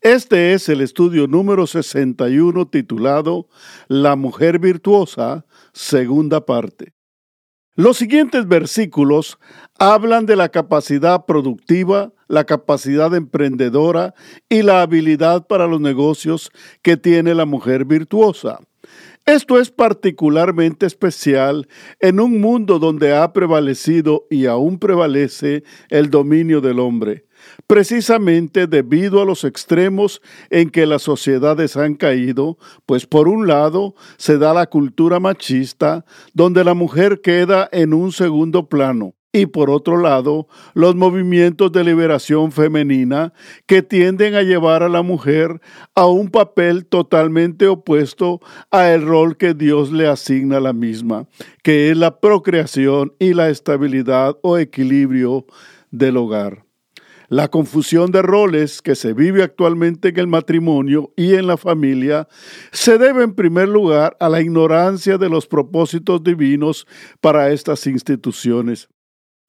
[0.00, 3.48] Este es el estudio número 61 titulado
[3.88, 6.92] La mujer virtuosa, segunda parte.
[7.74, 9.40] Los siguientes versículos
[9.76, 14.14] hablan de la capacidad productiva, la capacidad emprendedora
[14.48, 16.52] y la habilidad para los negocios
[16.82, 18.60] que tiene la mujer virtuosa.
[19.26, 21.66] Esto es particularmente especial
[21.98, 27.27] en un mundo donde ha prevalecido y aún prevalece el dominio del hombre
[27.66, 30.20] precisamente debido a los extremos
[30.50, 36.04] en que las sociedades han caído, pues por un lado se da la cultura machista,
[36.34, 41.84] donde la mujer queda en un segundo plano, y por otro lado, los movimientos de
[41.84, 43.34] liberación femenina
[43.66, 45.60] que tienden a llevar a la mujer
[45.94, 51.26] a un papel totalmente opuesto a el rol que Dios le asigna a la misma,
[51.62, 55.44] que es la procreación y la estabilidad o equilibrio
[55.90, 56.67] del hogar.
[57.28, 62.26] La confusión de roles que se vive actualmente en el matrimonio y en la familia
[62.72, 66.86] se debe en primer lugar a la ignorancia de los propósitos divinos
[67.20, 68.88] para estas instituciones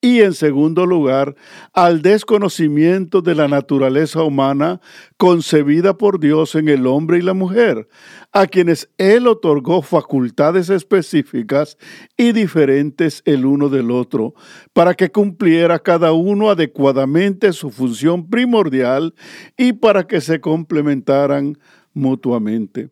[0.02, 1.36] y en segundo lugar
[1.74, 4.80] al desconocimiento de la naturaleza humana
[5.18, 7.88] concebida por Dios en el hombre y la mujer,
[8.32, 11.78] a quienes Él otorgó facultades específicas
[12.16, 14.34] y diferentes el uno del otro,
[14.74, 19.14] para que cumpliera cada uno adecuadamente su función primordial
[19.58, 21.58] y para que se complementaran
[21.94, 22.90] mutuamente.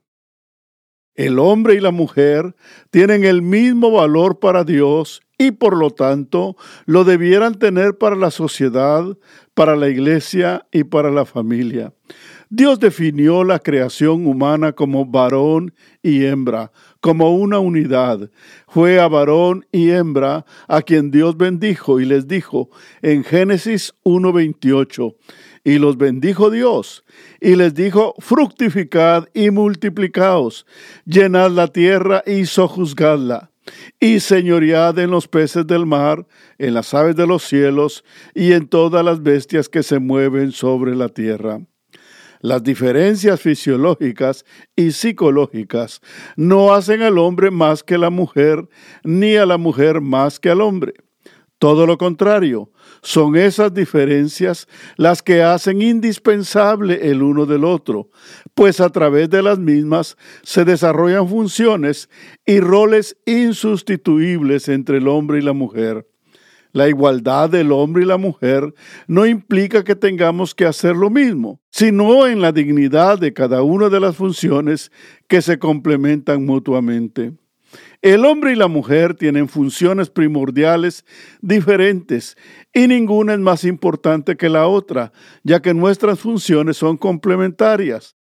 [1.16, 2.56] El hombre y la mujer
[2.92, 8.32] tienen el mismo valor para Dios y por lo tanto lo debieran tener para la
[8.32, 9.06] sociedad,
[9.54, 11.94] para la iglesia y para la familia.
[12.50, 18.32] Dios definió la creación humana como varón y hembra, como una unidad.
[18.70, 22.70] Fue a varón y hembra a quien Dios bendijo y les dijo
[23.02, 25.16] en Génesis 1.28,
[25.66, 27.04] y los bendijo Dios,
[27.42, 30.66] y les dijo, fructificad y multiplicaos,
[31.04, 33.52] llenad la tierra y sojuzgadla,
[34.00, 36.26] y señoread en los peces del mar,
[36.58, 40.96] en las aves de los cielos, y en todas las bestias que se mueven sobre
[40.96, 41.60] la tierra.
[42.40, 44.46] Las diferencias fisiológicas
[44.76, 46.02] y psicológicas
[46.36, 48.68] no hacen al hombre más que la mujer,
[49.04, 50.94] ni a la mujer más que al hombre.
[51.60, 58.10] Todo lo contrario, son esas diferencias las que hacen indispensable el uno del otro,
[58.54, 62.10] pues a través de las mismas se desarrollan funciones
[62.46, 66.08] y roles insustituibles entre el hombre y la mujer.
[66.74, 68.72] La igualdad del hombre y la mujer
[69.08, 73.90] no implica que tengamos que hacer lo mismo, sino en la dignidad de cada una
[73.90, 74.92] de las funciones
[75.28, 77.34] que se complementan mutuamente.
[78.02, 81.06] El hombre y la mujer tienen funciones primordiales
[81.42, 82.38] diferentes
[82.74, 85.12] y ninguna es más importante que la otra,
[85.44, 88.17] ya que nuestras funciones son complementarias.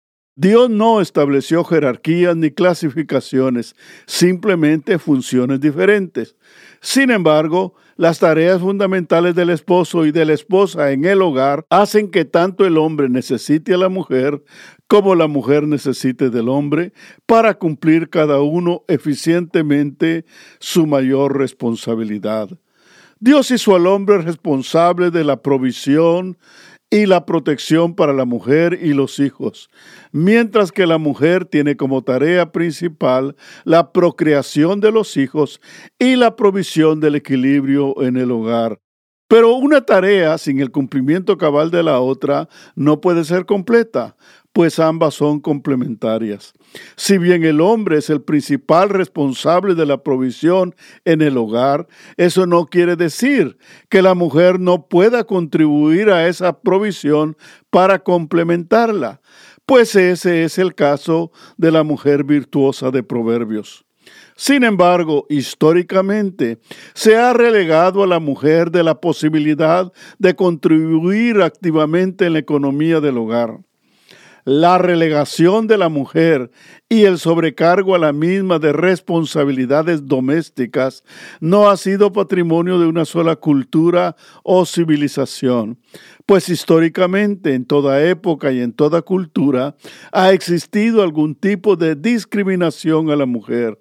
[0.42, 3.76] Dios no estableció jerarquías ni clasificaciones,
[4.06, 6.34] simplemente funciones diferentes.
[6.80, 12.10] Sin embargo, las tareas fundamentales del esposo y de la esposa en el hogar hacen
[12.10, 14.42] que tanto el hombre necesite a la mujer
[14.88, 16.92] como la mujer necesite del hombre
[17.24, 20.24] para cumplir cada uno eficientemente
[20.58, 22.48] su mayor responsabilidad.
[23.20, 26.36] Dios hizo al hombre responsable de la provisión,
[26.92, 29.70] y la protección para la mujer y los hijos,
[30.12, 35.62] mientras que la mujer tiene como tarea principal la procreación de los hijos
[35.98, 38.78] y la provisión del equilibrio en el hogar.
[39.26, 44.14] Pero una tarea sin el cumplimiento cabal de la otra no puede ser completa,
[44.52, 46.52] pues ambas son complementarias.
[46.96, 52.46] Si bien el hombre es el principal responsable de la provisión en el hogar, eso
[52.46, 53.56] no quiere decir
[53.88, 57.36] que la mujer no pueda contribuir a esa provisión
[57.70, 59.20] para complementarla,
[59.66, 63.84] pues ese es el caso de la mujer virtuosa de Proverbios.
[64.36, 66.58] Sin embargo, históricamente
[66.94, 73.00] se ha relegado a la mujer de la posibilidad de contribuir activamente en la economía
[73.00, 73.60] del hogar.
[74.44, 76.50] La relegación de la mujer
[76.88, 81.04] y el sobrecargo a la misma de responsabilidades domésticas
[81.40, 85.78] no ha sido patrimonio de una sola cultura o civilización,
[86.26, 89.76] pues históricamente en toda época y en toda cultura
[90.12, 93.80] ha existido algún tipo de discriminación a la mujer,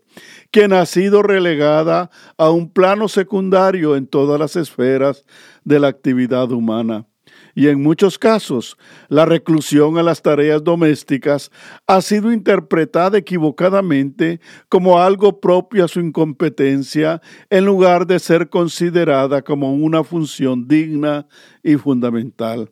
[0.52, 5.25] quien ha sido relegada a un plano secundario en todas las esferas
[5.63, 7.08] de la actividad humana
[7.56, 8.77] y en muchos casos
[9.09, 11.51] la reclusión a las tareas domésticas
[11.88, 14.39] ha sido interpretada equivocadamente
[14.69, 21.27] como algo propio a su incompetencia en lugar de ser considerada como una función digna
[21.63, 22.71] y fundamental.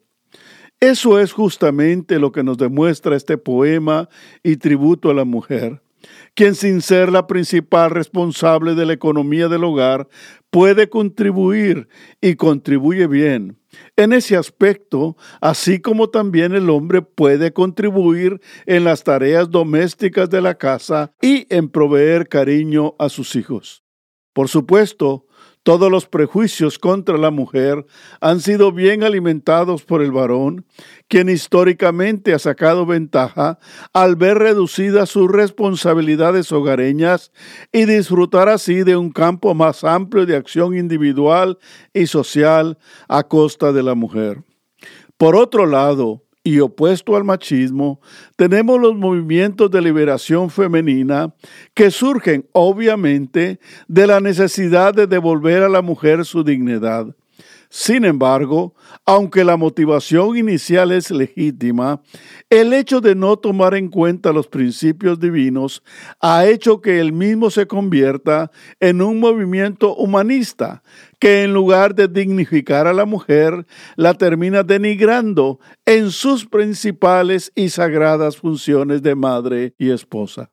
[0.80, 4.08] Eso es justamente lo que nos demuestra este poema
[4.44, 5.82] y tributo a la mujer
[6.34, 10.08] quien sin ser la principal responsable de la economía del hogar
[10.50, 11.88] puede contribuir
[12.22, 13.59] y contribuye bien
[13.96, 20.42] en ese aspecto, así como también el hombre puede contribuir en las tareas domésticas de
[20.42, 23.84] la casa y en proveer cariño a sus hijos.
[24.34, 25.26] Por supuesto,
[25.64, 27.86] todos los prejuicios contra la mujer
[28.22, 30.66] han sido bien alimentados por el varón,
[31.08, 33.60] quien históricamente ha sacado ventaja
[33.94, 37.32] al ver reducidas sus responsabilidades hogareñas
[37.72, 41.58] y disfrutar así de un campo más amplio de acción individual
[41.94, 42.78] y social
[43.08, 44.44] a costa de la mujer.
[45.18, 48.00] Por otro lado, y opuesto al machismo,
[48.36, 51.34] tenemos los movimientos de liberación femenina
[51.74, 57.16] que surgen obviamente de la necesidad de devolver a la mujer su dignidad.
[57.72, 58.74] Sin embargo,
[59.06, 62.02] aunque la motivación inicial es legítima,
[62.50, 65.84] el hecho de no tomar en cuenta los principios divinos
[66.20, 68.50] ha hecho que el mismo se convierta
[68.80, 70.82] en un movimiento humanista
[71.20, 77.70] que en lugar de dignificar a la mujer, la termina denigrando en sus principales y
[77.70, 80.50] sagradas funciones de madre y esposa.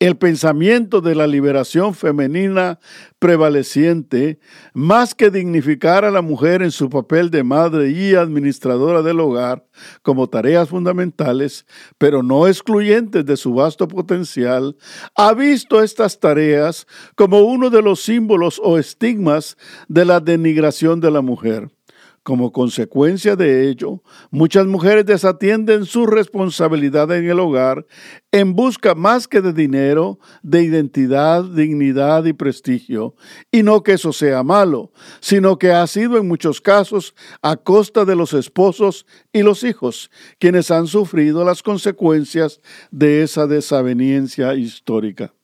[0.00, 2.80] El pensamiento de la liberación femenina
[3.20, 4.40] prevaleciente,
[4.74, 9.64] más que dignificar a la mujer en su papel de madre y administradora del hogar
[10.02, 11.64] como tareas fundamentales,
[11.96, 14.76] pero no excluyentes de su vasto potencial,
[15.14, 19.56] ha visto estas tareas como uno de los símbolos o estigmas
[19.86, 21.73] de la denigración de la mujer.
[22.24, 27.86] Como consecuencia de ello, muchas mujeres desatienden su responsabilidad en el hogar
[28.32, 33.14] en busca más que de dinero, de identidad, dignidad y prestigio.
[33.52, 34.90] Y no que eso sea malo,
[35.20, 40.10] sino que ha sido en muchos casos a costa de los esposos y los hijos,
[40.38, 45.34] quienes han sufrido las consecuencias de esa desaveniencia histórica.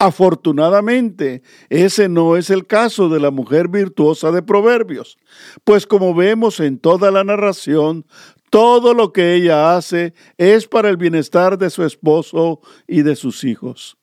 [0.00, 5.18] Afortunadamente, ese no es el caso de la mujer virtuosa de Proverbios,
[5.64, 8.06] pues como vemos en toda la narración,
[8.50, 13.42] todo lo que ella hace es para el bienestar de su esposo y de sus
[13.42, 13.98] hijos.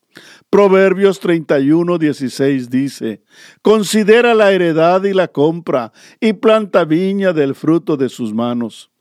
[0.50, 3.24] Proverbios 31, 16 dice,
[3.62, 8.92] Considera la heredad y la compra, y planta viña del fruto de sus manos.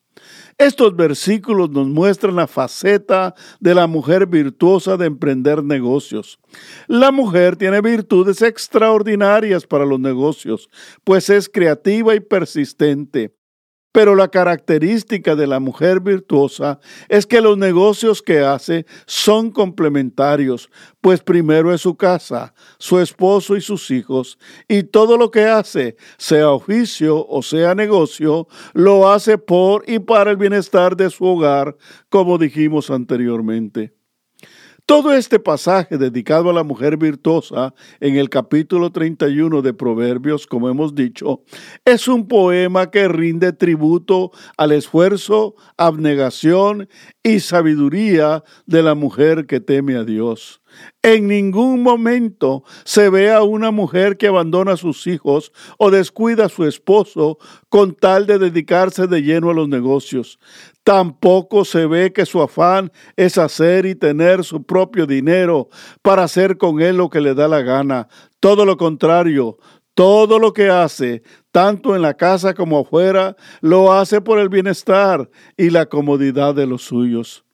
[0.59, 6.39] Estos versículos nos muestran la faceta de la mujer virtuosa de emprender negocios.
[6.87, 10.71] La mujer tiene virtudes extraordinarias para los negocios,
[11.03, 13.35] pues es creativa y persistente.
[13.95, 20.69] Pero la característica de la mujer virtuosa es que los negocios que hace son complementarios,
[21.01, 24.37] pues primero es su casa, su esposo y sus hijos,
[24.67, 30.33] y todo lo que hace, sea oficio o sea negocio, lo hace por y para
[30.33, 31.77] el bienestar de su hogar,
[32.09, 33.95] como dijimos anteriormente.
[34.87, 40.69] Todo este pasaje dedicado a la mujer virtuosa en el capítulo 31 de Proverbios, como
[40.69, 41.43] hemos dicho,
[41.87, 46.91] es un poema que rinde tributo al esfuerzo, abnegación
[47.23, 50.61] y sabiduría de la mujer que teme a Dios.
[51.03, 56.47] En ningún momento se ve a una mujer que abandona a sus hijos o descuida
[56.47, 57.39] a su esposo
[57.69, 60.39] con tal de dedicarse de lleno a los negocios.
[60.83, 65.69] Tampoco se ve que su afán es hacer y tener su propio dinero
[66.03, 68.09] para hacer con él lo que le da la gana.
[68.41, 69.59] Todo lo contrario,
[69.95, 75.31] todo lo que hace, tanto en la casa como afuera, lo hace por el bienestar
[75.57, 77.45] y la comodidad de los suyos.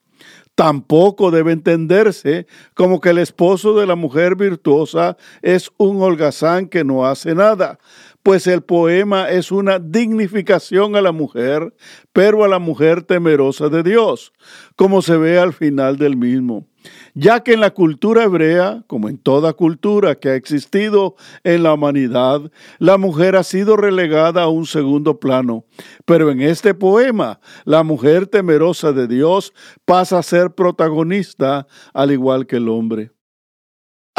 [0.61, 6.85] Tampoco debe entenderse como que el esposo de la mujer virtuosa es un holgazán que
[6.85, 7.79] no hace nada,
[8.23, 11.73] pues el poema es una dignificación a la mujer,
[12.13, 14.35] pero a la mujer temerosa de Dios,
[14.77, 16.67] como se ve al final del mismo
[17.15, 21.75] ya que en la cultura hebrea, como en toda cultura que ha existido en la
[21.75, 25.65] humanidad, la mujer ha sido relegada a un segundo plano.
[26.05, 29.53] Pero en este poema, la mujer temerosa de Dios
[29.85, 33.13] pasa a ser protagonista al igual que el hombre.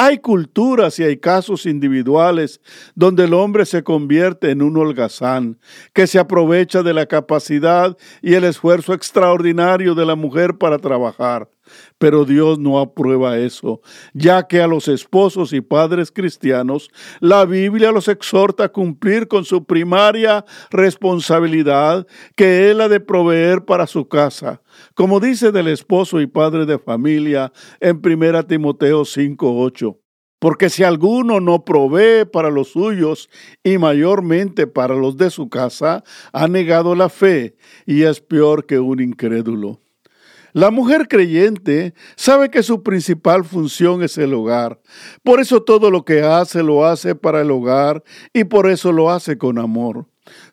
[0.04, 2.62] Hay culturas y hay casos individuales
[2.96, 5.60] donde el hombre se convierte en un holgazán,
[5.94, 11.50] que se aprovecha de la capacidad y el esfuerzo extraordinario de la mujer para trabajar.
[11.98, 13.82] Pero Dios no aprueba eso,
[14.14, 16.90] ya que a los esposos y padres cristianos
[17.20, 23.66] la Biblia los exhorta a cumplir con su primaria responsabilidad, que es la de proveer
[23.66, 24.62] para su casa,
[24.96, 29.98] como dice del esposo y padre de familia en 1 Timoteo 5:8.
[30.40, 33.30] Porque si alguno no provee para los suyos
[33.64, 36.04] y mayormente para los de su casa,
[36.34, 39.82] ha negado la fe y es peor que un incrédulo.
[40.54, 44.80] La mujer creyente sabe que su principal función es el hogar.
[45.24, 48.04] Por eso todo lo que hace lo hace para el hogar
[48.34, 50.11] y por eso lo hace con amor.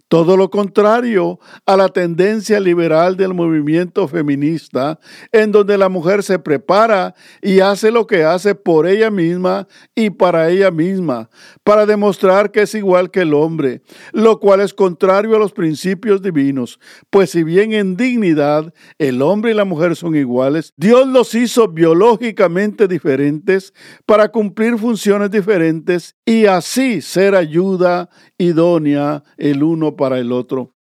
[0.09, 4.99] Todo lo contrario a la tendencia liberal del movimiento feminista,
[5.33, 10.09] en donde la mujer se prepara y hace lo que hace por ella misma y
[10.09, 11.29] para ella misma,
[11.63, 16.23] para demostrar que es igual que el hombre, lo cual es contrario a los principios
[16.23, 21.35] divinos, pues si bien en dignidad el hombre y la mujer son iguales, Dios los
[21.35, 23.75] hizo biológicamente diferentes
[24.07, 30.75] para cumplir funciones diferentes y así ser ayuda idónea el uno para el otro.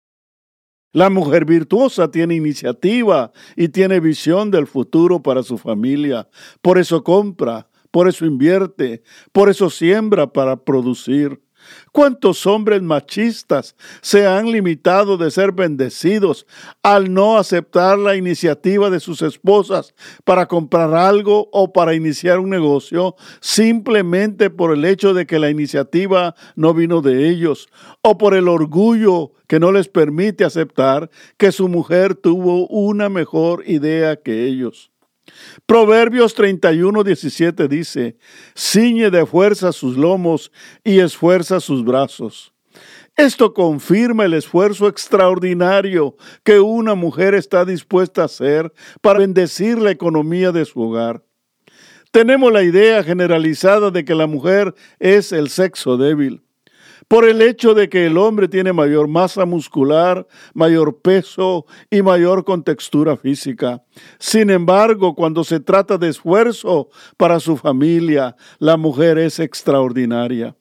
[0.93, 6.29] La mujer virtuosa tiene iniciativa y tiene visión del futuro para su familia.
[6.63, 11.43] Por eso compra, por eso invierte, por eso siembra para producir.
[11.93, 16.47] ¿Cuántos hombres machistas se han limitado de ser bendecidos
[16.83, 19.95] al no aceptar la iniciativa de sus esposas
[20.25, 25.51] para comprar algo o para iniciar un negocio simplemente por el hecho de que la
[25.51, 27.69] iniciativa no vino de ellos
[28.03, 33.63] o por el orgullo que no les permite aceptar que su mujer tuvo una mejor
[33.67, 34.91] idea que ellos?
[35.67, 38.17] Proverbios 31, 17 dice,
[38.55, 40.53] ciñe de fuerza sus lomos
[40.85, 42.53] y esfuerza sus brazos.
[43.17, 49.91] Esto confirma el esfuerzo extraordinario que una mujer está dispuesta a hacer para bendecir la
[49.91, 51.25] economía de su hogar.
[52.11, 56.46] Tenemos la idea generalizada de que la mujer es el sexo débil
[57.09, 62.45] por el hecho de que el hombre tiene mayor masa muscular, mayor peso y mayor
[62.45, 63.83] contextura física.
[64.19, 70.57] Sin embargo, cuando se trata de esfuerzo para su familia, la mujer es extraordinaria.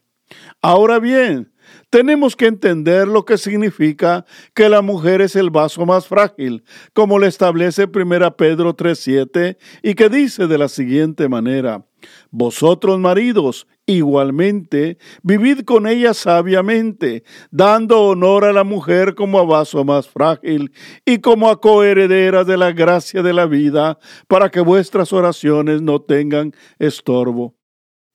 [0.62, 1.52] Ahora bien,
[1.90, 7.20] tenemos que entender lo que significa que la mujer es el vaso más frágil, como
[7.20, 11.86] le establece 1 Pedro 3.7 y que dice de la siguiente manera,
[12.32, 19.84] Vosotros maridos, igualmente, vivid con ella sabiamente, dando honor a la mujer como a vaso
[19.84, 20.72] más frágil
[21.06, 23.98] y como a coheredera de la gracia de la vida,
[24.28, 27.56] para que vuestras oraciones no tengan estorbo.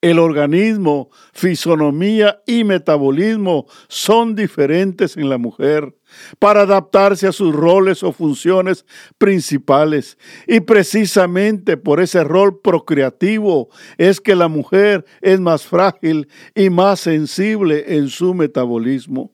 [0.01, 5.95] El organismo, fisonomía y metabolismo son diferentes en la mujer
[6.39, 8.85] para adaptarse a sus roles o funciones
[9.17, 10.17] principales.
[10.47, 16.99] Y precisamente por ese rol procreativo es que la mujer es más frágil y más
[16.99, 19.31] sensible en su metabolismo.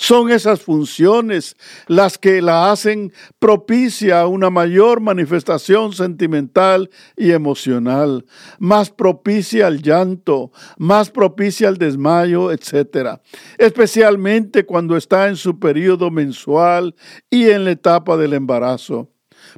[0.00, 1.56] Son esas funciones
[1.88, 8.24] las que la hacen propicia a una mayor manifestación sentimental y emocional,
[8.60, 13.18] más propicia al llanto, más propicia al desmayo, etc.
[13.58, 16.94] Especialmente cuando está en su periodo mensual
[17.28, 19.10] y en la etapa del embarazo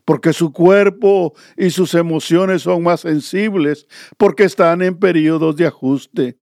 [0.05, 6.39] porque su cuerpo y sus emociones son más sensibles porque están en periodos de ajuste.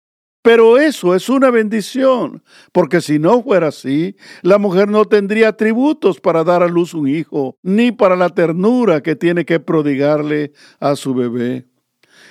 [0.47, 6.21] Pero eso es una bendición, porque si no fuera así, la mujer no tendría tributos
[6.21, 10.95] para dar a luz un hijo, ni para la ternura que tiene que prodigarle a
[10.95, 11.67] su bebé.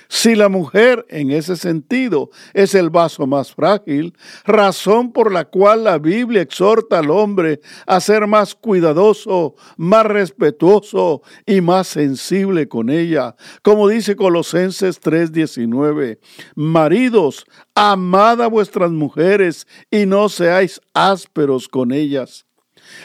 [0.08, 5.84] Si la mujer en ese sentido es el vaso más frágil, razón por la cual
[5.84, 12.90] la Biblia exhorta al hombre a ser más cuidadoso, más respetuoso y más sensible con
[12.90, 16.18] ella, como dice Colosenses 3:19,
[16.54, 17.44] maridos,
[17.74, 22.45] amad a vuestras mujeres y no seáis ásperos con ellas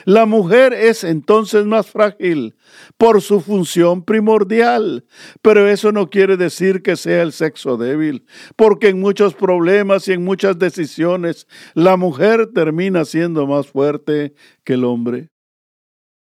[0.06, 2.56] La mujer es entonces más frágil
[2.98, 5.06] por su función primordial,
[5.42, 10.14] pero eso no quiere decir que sea el sexo débil, porque en muchos problemas y
[10.14, 14.34] en muchas decisiones la mujer termina siendo más fuerte
[14.64, 15.30] que el hombre.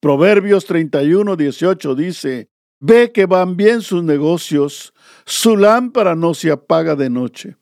[0.00, 2.48] Proverbios 31, 18 dice,
[2.80, 7.56] Ve que van bien sus negocios, su lámpara no se apaga de noche.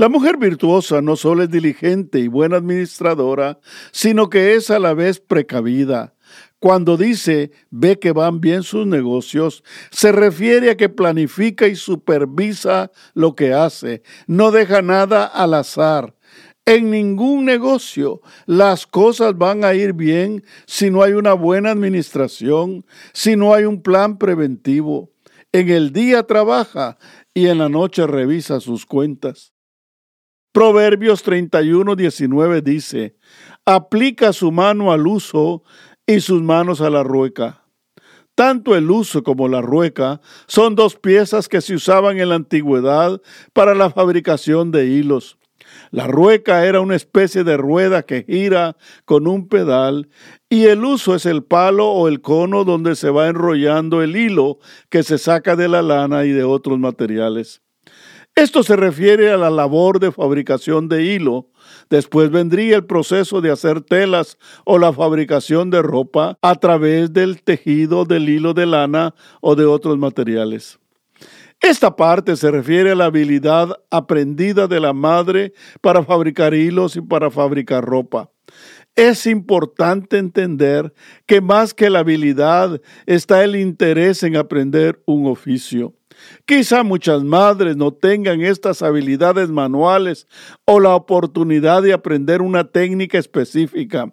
[0.00, 3.60] La mujer virtuosa no solo es diligente y buena administradora,
[3.92, 6.14] sino que es a la vez precavida.
[6.58, 12.90] Cuando dice ve que van bien sus negocios, se refiere a que planifica y supervisa
[13.12, 16.16] lo que hace, no deja nada al azar.
[16.64, 22.86] En ningún negocio las cosas van a ir bien si no hay una buena administración,
[23.12, 25.10] si no hay un plan preventivo.
[25.52, 26.96] En el día trabaja
[27.34, 29.52] y en la noche revisa sus cuentas.
[30.52, 33.14] Proverbios 31, 19 dice,
[33.64, 35.62] aplica su mano al uso
[36.08, 37.62] y sus manos a la rueca.
[38.34, 43.22] Tanto el uso como la rueca son dos piezas que se usaban en la antigüedad
[43.52, 45.38] para la fabricación de hilos.
[45.92, 50.08] La rueca era una especie de rueda que gira con un pedal
[50.48, 54.58] y el uso es el palo o el cono donde se va enrollando el hilo
[54.88, 57.62] que se saca de la lana y de otros materiales.
[58.34, 61.48] Esto se refiere a la labor de fabricación de hilo.
[61.90, 67.42] Después vendría el proceso de hacer telas o la fabricación de ropa a través del
[67.42, 70.78] tejido del hilo de lana o de otros materiales.
[71.60, 77.02] Esta parte se refiere a la habilidad aprendida de la madre para fabricar hilos y
[77.02, 78.30] para fabricar ropa.
[78.96, 80.94] Es importante entender
[81.26, 85.94] que más que la habilidad está el interés en aprender un oficio.
[86.44, 90.26] Quizá muchas madres no tengan estas habilidades manuales
[90.64, 94.12] o la oportunidad de aprender una técnica específica,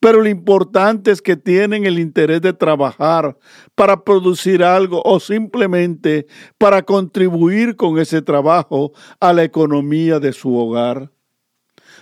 [0.00, 3.36] pero lo importante es que tienen el interés de trabajar
[3.74, 6.26] para producir algo o simplemente
[6.58, 11.10] para contribuir con ese trabajo a la economía de su hogar.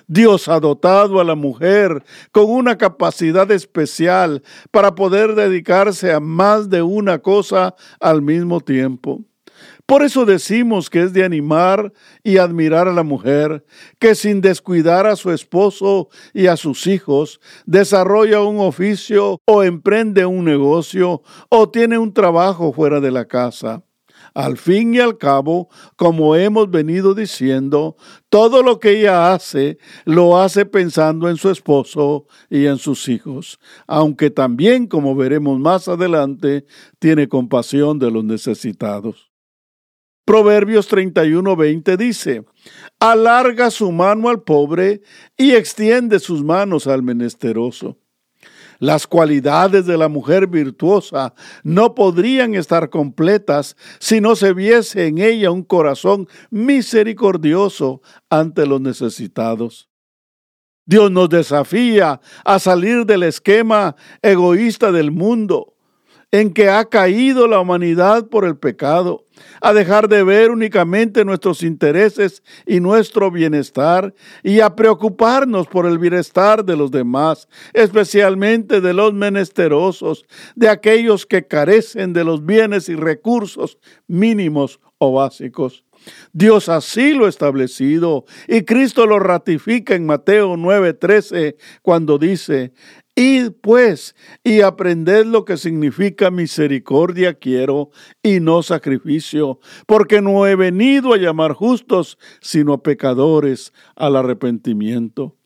[0.06, 2.02] Dios ha dotado a la mujer
[2.32, 4.42] con una capacidad especial
[4.72, 9.24] para poder dedicarse a más de una cosa al mismo tiempo.
[9.90, 11.92] Por eso decimos que es de animar
[12.22, 13.64] y admirar a la mujer
[13.98, 20.24] que sin descuidar a su esposo y a sus hijos desarrolla un oficio o emprende
[20.24, 23.82] un negocio o tiene un trabajo fuera de la casa.
[24.32, 27.96] Al fin y al cabo, como hemos venido diciendo,
[28.28, 33.58] todo lo que ella hace lo hace pensando en su esposo y en sus hijos,
[33.88, 36.64] aunque también, como veremos más adelante,
[37.00, 39.29] tiene compasión de los necesitados.
[40.30, 42.44] Proverbios 31:20 dice,
[43.00, 45.00] alarga su mano al pobre
[45.36, 47.98] y extiende sus manos al menesteroso.
[48.78, 55.18] Las cualidades de la mujer virtuosa no podrían estar completas si no se viese en
[55.18, 59.88] ella un corazón misericordioso ante los necesitados.
[60.86, 65.74] Dios nos desafía a salir del esquema egoísta del mundo
[66.32, 69.26] en que ha caído la humanidad por el pecado,
[69.60, 75.98] a dejar de ver únicamente nuestros intereses y nuestro bienestar y a preocuparnos por el
[75.98, 82.88] bienestar de los demás, especialmente de los menesterosos, de aquellos que carecen de los bienes
[82.88, 85.84] y recursos mínimos o básicos.
[86.32, 92.72] Dios así lo ha establecido y Cristo lo ratifica en Mateo 9:13 cuando dice,
[93.16, 97.90] Id pues y aprended lo que significa misericordia quiero
[98.22, 105.39] y no sacrificio, porque no he venido a llamar justos, sino a pecadores al arrepentimiento.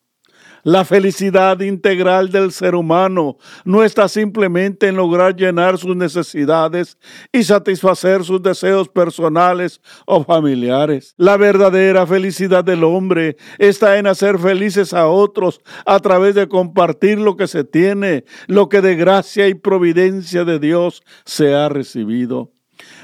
[0.65, 6.97] La felicidad integral del ser humano no está simplemente en lograr llenar sus necesidades
[7.31, 11.13] y satisfacer sus deseos personales o familiares.
[11.19, 17.19] La verdadera felicidad del hombre está en hacer felices a otros a través de compartir
[17.19, 22.54] lo que se tiene, lo que de gracia y providencia de Dios se ha recibido.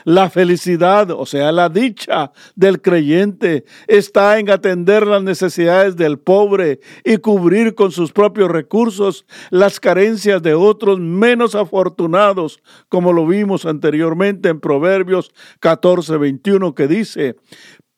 [0.04, 6.80] La felicidad, o sea, la dicha del creyente está en atender las necesidades del pobre
[7.04, 13.66] y cubrir con sus propios recursos las carencias de otros menos afortunados, como lo vimos
[13.66, 17.36] anteriormente en Proverbios 14, 21, que dice,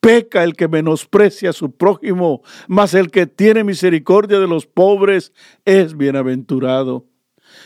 [0.00, 5.32] peca el que menosprecia a su prójimo, mas el que tiene misericordia de los pobres
[5.64, 7.11] es bienaventurado.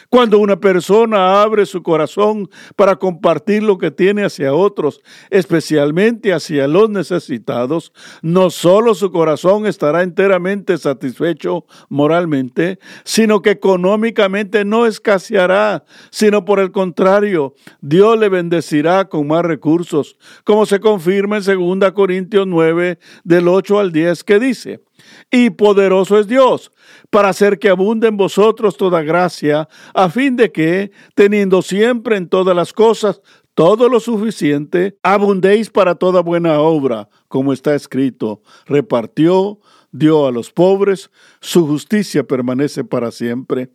[0.09, 6.69] Cuando una persona abre su corazón para compartir lo que tiene hacia otros, especialmente hacia
[6.69, 7.93] los necesitados,
[8.23, 16.61] no solo su corazón estará enteramente satisfecho moralmente, sino que económicamente no escaseará, sino por
[16.61, 22.99] el contrario, Dios le bendecirá con más recursos, como se confirma en 2 Corintios 9
[23.25, 24.81] del 8 al 10 que dice,
[25.31, 26.73] y poderoso es Dios
[27.11, 32.29] para hacer que abunde en vosotros toda gracia, a fin de que, teniendo siempre en
[32.29, 33.21] todas las cosas
[33.55, 39.61] todo lo suficiente, abundéis para toda buena obra, como está escrito, repartió,
[39.99, 43.71] dio a los pobres, su justicia permanece para siempre.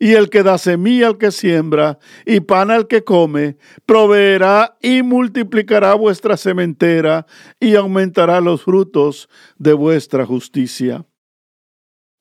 [0.00, 3.56] Y el que da semilla al que siembra y pan al que come,
[3.86, 7.26] proveerá y multiplicará vuestra sementera
[7.60, 11.04] y aumentará los frutos de vuestra justicia.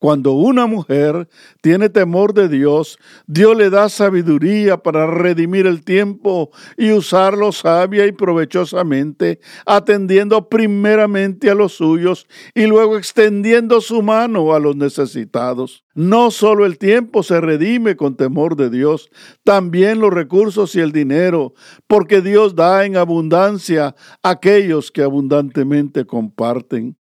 [0.01, 1.29] Cuando una mujer
[1.61, 8.07] tiene temor de Dios, Dios le da sabiduría para redimir el tiempo y usarlo sabia
[8.07, 15.85] y provechosamente, atendiendo primeramente a los suyos y luego extendiendo su mano a los necesitados.
[15.93, 19.11] No solo el tiempo se redime con temor de Dios,
[19.43, 21.53] también los recursos y el dinero,
[21.85, 26.97] porque Dios da en abundancia a aquellos que abundantemente comparten.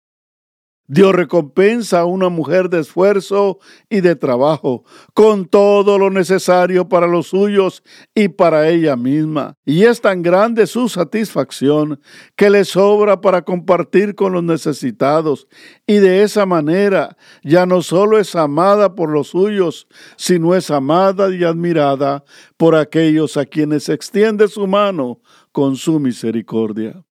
[0.89, 3.59] Dios recompensa a una mujer de esfuerzo
[3.91, 7.83] y de trabajo, con todo lo necesario para los suyos
[8.15, 9.57] y para ella misma.
[9.65, 12.01] Y es tan grande su satisfacción
[12.37, 15.49] que le sobra para compartir con los necesitados.
[15.87, 21.35] Y de esa manera ya no solo es amada por los suyos, sino es amada
[21.35, 22.25] y admirada
[22.57, 25.21] por aquellos a quienes extiende su mano
[25.51, 27.03] con su misericordia.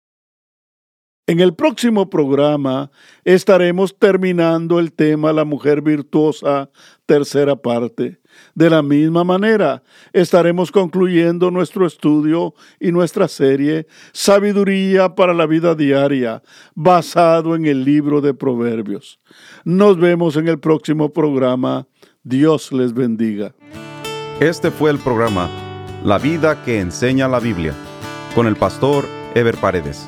[1.27, 2.91] En el próximo programa
[3.23, 6.69] estaremos terminando el tema La mujer virtuosa,
[7.07, 8.19] tercera parte.
[8.53, 9.81] De la misma manera,
[10.13, 16.43] estaremos concluyendo nuestro estudio y nuestra serie Sabiduría para la vida diaria,
[16.75, 19.19] basado en el libro de Proverbios.
[19.63, 21.88] Nos vemos en el próximo programa.
[22.23, 23.55] Dios les bendiga.
[24.39, 25.49] Este fue el programa
[26.03, 27.73] La vida que enseña la Biblia,
[28.35, 30.07] con el pastor Ever Paredes.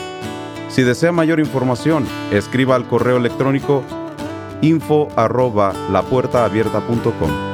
[0.71, 3.83] Si desea mayor información, escriba al correo electrónico
[4.61, 7.50] info arroba lapuertaabierta.com.